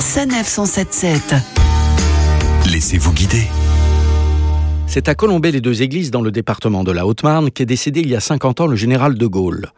Sanef 0.00 0.48
177. 0.48 1.34
Laissez-vous 2.72 3.12
guider. 3.12 3.44
C'est 4.86 5.08
à 5.08 5.14
Colombey 5.14 5.50
les 5.50 5.60
deux 5.60 5.82
églises 5.82 6.10
dans 6.10 6.22
le 6.22 6.30
département 6.30 6.84
de 6.84 6.90
la 6.90 7.06
Haute-Marne 7.06 7.50
qu'est 7.50 7.66
décédé 7.66 8.00
il 8.00 8.08
y 8.08 8.16
a 8.16 8.20
50 8.20 8.62
ans 8.62 8.66
le 8.66 8.76
général 8.76 9.16
de 9.16 9.26
Gaulle. 9.26 9.68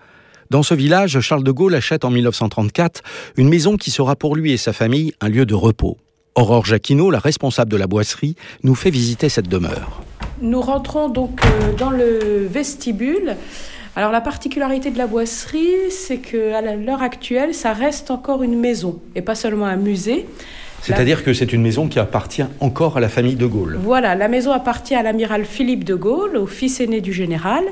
Dans 0.48 0.62
ce 0.62 0.74
village, 0.74 1.18
Charles 1.20 1.42
de 1.42 1.50
Gaulle 1.50 1.74
achète 1.74 2.04
en 2.04 2.10
1934 2.10 3.02
une 3.36 3.48
maison 3.48 3.76
qui 3.76 3.90
sera 3.90 4.14
pour 4.14 4.36
lui 4.36 4.52
et 4.52 4.56
sa 4.56 4.72
famille 4.72 5.12
un 5.20 5.28
lieu 5.28 5.44
de 5.44 5.54
repos. 5.54 5.98
Aurore 6.36 6.66
Jacquino, 6.66 7.10
la 7.10 7.18
responsable 7.18 7.72
de 7.72 7.76
la 7.76 7.88
boisserie, 7.88 8.36
nous 8.62 8.76
fait 8.76 8.90
visiter 8.90 9.28
cette 9.28 9.48
demeure. 9.48 10.02
Nous 10.40 10.60
rentrons 10.60 11.08
donc 11.08 11.40
euh, 11.44 11.72
dans 11.76 11.90
le 11.90 12.46
vestibule. 12.46 13.36
Alors 13.94 14.10
la 14.10 14.22
particularité 14.22 14.90
de 14.90 14.96
la 14.96 15.06
boisserie, 15.06 15.90
c'est 15.90 16.16
que 16.16 16.54
à 16.54 16.62
l'heure 16.76 17.02
actuelle, 17.02 17.52
ça 17.52 17.74
reste 17.74 18.10
encore 18.10 18.42
une 18.42 18.58
maison 18.58 19.00
et 19.14 19.20
pas 19.20 19.34
seulement 19.34 19.66
un 19.66 19.76
musée. 19.76 20.26
C'est-à-dire 20.80 21.22
que 21.22 21.34
c'est 21.34 21.52
une 21.52 21.60
maison 21.60 21.88
qui 21.88 21.98
appartient 21.98 22.42
encore 22.60 22.96
à 22.96 23.00
la 23.00 23.10
famille 23.10 23.36
de 23.36 23.44
Gaulle. 23.44 23.78
Voilà, 23.80 24.14
la 24.14 24.28
maison 24.28 24.50
appartient 24.50 24.94
à 24.94 25.02
l'amiral 25.02 25.44
Philippe 25.44 25.84
de 25.84 25.94
Gaulle, 25.94 26.38
au 26.38 26.46
fils 26.46 26.80
aîné 26.80 27.02
du 27.02 27.12
général. 27.12 27.64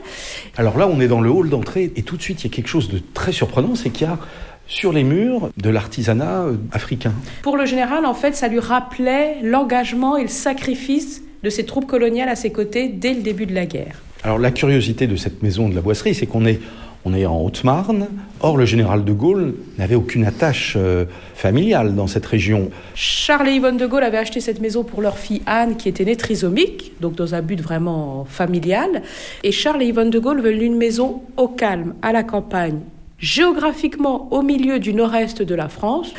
Alors 0.58 0.76
là, 0.76 0.86
on 0.86 1.00
est 1.00 1.08
dans 1.08 1.22
le 1.22 1.30
hall 1.30 1.48
d'entrée 1.48 1.90
et 1.96 2.02
tout 2.02 2.18
de 2.18 2.22
suite, 2.22 2.44
il 2.44 2.50
y 2.50 2.50
a 2.52 2.54
quelque 2.54 2.68
chose 2.68 2.90
de 2.90 3.00
très 3.14 3.32
surprenant, 3.32 3.74
c'est 3.74 3.88
qu'il 3.88 4.06
y 4.06 4.10
a 4.10 4.18
sur 4.66 4.92
les 4.92 5.04
murs 5.04 5.48
de 5.56 5.70
l'artisanat 5.70 6.42
euh, 6.42 6.56
africain. 6.70 7.12
Pour 7.42 7.56
le 7.56 7.64
général, 7.64 8.04
en 8.04 8.14
fait, 8.14 8.36
ça 8.36 8.46
lui 8.46 8.60
rappelait 8.60 9.38
l'engagement 9.42 10.18
et 10.18 10.22
le 10.22 10.28
sacrifice 10.28 11.22
de 11.42 11.50
ses 11.50 11.64
troupes 11.64 11.86
coloniales 11.86 12.28
à 12.28 12.36
ses 12.36 12.52
côtés 12.52 12.88
dès 12.88 13.14
le 13.14 13.22
début 13.22 13.46
de 13.46 13.54
la 13.54 13.64
guerre. 13.64 13.96
Alors 14.22 14.38
la 14.38 14.50
curiosité 14.50 15.06
de 15.06 15.16
cette 15.16 15.42
maison 15.42 15.68
de 15.68 15.74
la 15.74 15.80
boisserie, 15.80 16.14
c'est 16.14 16.26
qu'on 16.26 16.44
est 16.46 16.60
on 17.04 17.14
est 17.14 17.24
en 17.24 17.40
Haute-Marne. 17.40 18.08
Or, 18.40 18.56
le 18.56 18.66
général 18.66 19.04
de 19.04 19.12
Gaulle 19.12 19.54
n'avait 19.78 19.94
aucune 19.94 20.24
attache 20.24 20.74
euh, 20.76 21.06
familiale 21.34 21.94
dans 21.94 22.06
cette 22.06 22.26
région. 22.26 22.70
Charles 22.94 23.48
et 23.48 23.52
Yvonne 23.52 23.78
de 23.78 23.86
Gaulle 23.86 24.04
avaient 24.04 24.18
acheté 24.18 24.40
cette 24.40 24.60
maison 24.60 24.84
pour 24.84 25.00
leur 25.00 25.16
fille 25.16 25.40
Anne, 25.46 25.76
qui 25.76 25.88
était 25.88 26.04
née 26.04 26.16
trisomique, 26.16 26.92
donc 27.00 27.14
dans 27.14 27.34
un 27.34 27.40
but 27.40 27.60
vraiment 27.60 28.26
familial. 28.28 29.02
Et 29.42 29.52
Charles 29.52 29.82
et 29.82 29.86
Yvonne 29.86 30.10
de 30.10 30.18
Gaulle 30.18 30.42
veulent 30.42 30.62
une 30.62 30.76
maison 30.76 31.22
au 31.38 31.48
calme, 31.48 31.94
à 32.02 32.12
la 32.12 32.22
campagne, 32.22 32.80
géographiquement 33.20 34.28
au 34.32 34.42
milieu 34.42 34.78
du 34.78 34.94
nord-est 34.94 35.42
de 35.42 35.54
la 35.54 35.68
France, 35.68 36.12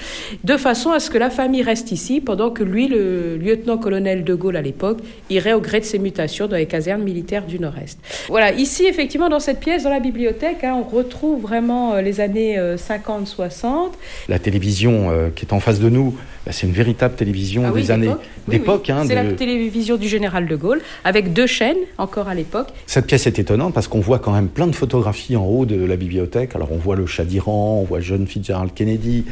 de 0.44 0.58
façon 0.58 0.92
à 0.92 1.00
ce 1.00 1.10
que 1.10 1.18
la 1.18 1.30
famille 1.30 1.64
reste 1.64 1.92
ici, 1.92 2.22
pendant 2.22 2.52
que 2.52 2.64
lui, 2.64 2.88
le 2.88 3.38
lieutenant-colonel 3.38 4.24
de 4.24 4.34
Gaulle 4.36 4.56
à 4.56 4.62
l'époque, 4.62 5.00
irait 5.30 5.54
au 5.54 5.62
gré 5.62 5.80
de 5.80 5.86
ses 5.86 6.00
mutations 6.00 6.48
dans 6.48 6.56
les 6.56 6.66
casernes 6.66 7.04
militaires 7.04 7.46
du 7.46 7.60
nord-est. 7.60 8.00
Voilà, 8.30 8.52
ici, 8.52 8.86
effectivement, 8.86 9.30
dans 9.30 9.40
cette 9.40 9.60
pièce, 9.60 9.84
dans 9.84 9.90
la 9.90 10.00
bibliothèque, 10.00 10.64
hein, 10.64 10.76
on 10.78 10.96
retrouve 10.96 11.42
vraiment 11.42 11.94
euh, 11.94 12.02
les 12.02 12.20
années 12.20 12.58
50-60. 12.58 13.66
Euh, 13.66 13.88
la 14.30 14.40
télévision 14.40 15.10
euh, 15.10 15.30
qui 15.36 15.46
est 15.46 15.54
en 15.54 15.60
face 15.60 15.80
de 15.80 15.90
nous, 15.90 16.16
bah, 16.46 16.52
c'est 16.52 16.66
une 16.66 16.74
véritable 16.74 17.16
télévision 17.16 17.64
ah 17.68 17.72
des 17.72 17.92
années 17.92 18.12
d'époque. 18.48 18.90
Hein, 18.90 19.04
c'est 19.06 19.16
la 19.16 19.32
télévision 19.34 19.98
du 19.98 20.08
général 20.08 20.48
de 20.48 20.56
Gaulle, 20.56 20.82
avec 21.04 21.34
deux 21.34 21.46
chaînes, 21.46 21.78
encore 21.98 22.28
à 22.28 22.34
l'époque. 22.34 22.70
Cette 22.88 23.06
pièce 23.06 23.28
est 23.28 23.38
étonnante 23.38 23.74
parce 23.74 23.88
qu'on 23.88 24.00
voit 24.00 24.20
quand 24.20 24.32
même 24.32 24.48
plein 24.48 24.68
de 24.68 24.76
photographies 24.76 25.36
en 25.36 25.46
haut 25.46 25.66
de 25.66 25.84
la 25.86 25.96
bibliothèque. 25.96 26.56
Alors 26.56 26.72
on 26.72 26.78
voit 26.78 26.91
le 26.95 27.06
chat 27.06 27.25
d'Iran, 27.25 27.80
on 27.81 27.86
voit 27.86 28.00
John 28.02 28.25
Fitzgerald 28.28 28.73
Kennedy, 28.73 29.25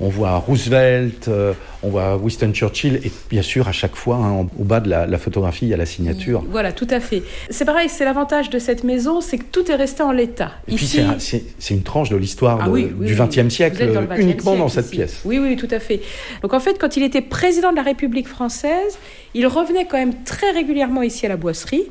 on 0.00 0.08
voit 0.08 0.36
Roosevelt, 0.38 1.28
euh, 1.28 1.52
on 1.82 1.88
voit 1.88 2.16
Winston 2.16 2.52
Churchill, 2.52 3.00
et 3.04 3.12
bien 3.30 3.42
sûr, 3.42 3.68
à 3.68 3.72
chaque 3.72 3.94
fois, 3.94 4.16
hein, 4.16 4.46
au 4.58 4.64
bas 4.64 4.80
de 4.80 4.90
la, 4.90 5.18
photographie, 5.18 5.66
il 5.66 5.68
y 5.68 5.74
a 5.74 5.76
la 5.76 5.86
signature. 5.86 6.44
Voilà, 6.50 6.72
tout 6.72 6.88
à 6.90 6.98
fait. 6.98 7.22
C'est 7.48 7.64
pareil, 7.64 7.88
c'est 7.88 8.04
l'avantage 8.04 8.50
de 8.50 8.58
cette 8.58 8.82
maison, 8.82 9.20
c'est 9.20 9.38
que 9.38 9.44
tout 9.44 9.70
est 9.70 9.76
resté 9.76 10.02
en 10.02 10.10
l'état. 10.10 10.52
Et 10.66 10.74
puis, 10.74 10.86
c'est 10.86 11.74
une 11.74 11.82
tranche 11.82 12.10
de 12.10 12.16
l'histoire 12.16 12.58
ah 12.62 12.68
du 12.68 13.14
XXe 13.14 13.54
siècle, 13.54 13.88
uniquement 14.18 14.56
dans 14.56 14.68
cette 14.68 14.90
pièce. 14.90 15.20
Oui, 15.24 15.38
oui, 15.38 15.56
tout 15.56 15.68
à 15.70 15.78
fait. 15.78 16.00
Donc, 16.42 16.54
en 16.54 16.60
fait, 16.60 16.78
quand 16.78 16.96
il 16.96 17.04
était 17.04 17.22
président 17.22 17.70
de 17.70 17.76
la 17.76 17.82
République 17.82 18.28
française, 18.28 18.98
il 19.34 19.46
revenait 19.46 19.86
quand 19.86 19.98
même 19.98 20.24
très 20.24 20.50
régulièrement 20.50 21.02
ici 21.02 21.26
à 21.26 21.28
la 21.28 21.36
boisserie. 21.36 21.84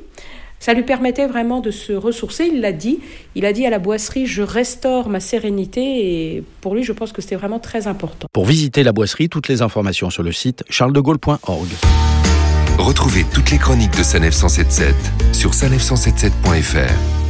Ça 0.63 0.73
lui 0.73 0.83
permettait 0.83 1.27
vraiment 1.27 1.59
de 1.59 1.71
se 1.71 1.91
ressourcer. 1.91 2.45
Il 2.45 2.61
l'a 2.61 2.71
dit. 2.71 3.01
Il 3.35 3.45
a 3.45 3.51
dit 3.51 3.65
à 3.65 3.69
la 3.69 3.79
boisserie 3.79 4.27
Je 4.27 4.41
restaure 4.41 5.09
ma 5.09 5.19
sérénité. 5.19 5.81
Et 5.81 6.43
pour 6.61 6.73
lui, 6.73 6.85
je 6.85 6.93
pense 6.93 7.11
que 7.11 7.21
c'était 7.21 7.35
vraiment 7.35 7.59
très 7.59 7.87
important. 7.87 8.27
Pour 8.31 8.45
visiter 8.45 8.81
la 8.83 8.93
boisserie, 8.93 9.27
toutes 9.27 9.49
les 9.49 9.61
informations 9.61 10.09
sur 10.09 10.23
le 10.23 10.31
site 10.31 10.63
charlesdegaulle.org. 10.69 11.67
Retrouvez 12.77 13.25
toutes 13.33 13.51
les 13.51 13.57
chroniques 13.57 13.97
de 13.97 14.03
Sanef 14.03 14.33
177 14.33 14.95
sur 15.33 15.51
sanef177.fr. 15.51 17.22